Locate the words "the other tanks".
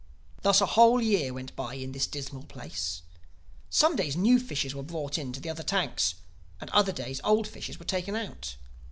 5.39-6.15